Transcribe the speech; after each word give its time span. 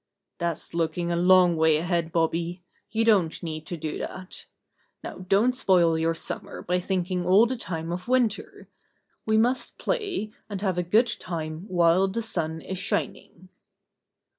"That's 0.39 0.73
looking 0.73 1.11
a 1.11 1.15
long 1.15 1.55
way 1.55 1.77
ahead, 1.77 2.11
Bobby. 2.11 2.63
You 2.89 3.05
don't 3.05 3.43
need 3.43 3.67
to 3.67 3.77
do 3.77 3.99
that. 3.99 4.47
Now 5.03 5.19
don't 5.19 5.51
spoil 5.53 5.95
your 5.95 6.15
summer 6.15 6.63
by 6.63 6.79
thinking 6.79 7.23
all 7.23 7.45
the 7.45 7.55
time 7.55 7.91
of 7.91 8.07
win 8.07 8.27
ter. 8.27 8.67
We 9.27 9.37
must 9.37 9.77
play 9.77 10.31
and 10.49 10.59
have 10.61 10.79
a 10.79 10.89
good 10.89 11.05
time 11.19 11.65
while 11.67 12.07
the 12.07 12.23
sun 12.23 12.61
is 12.61 12.79
shining." 12.79 13.49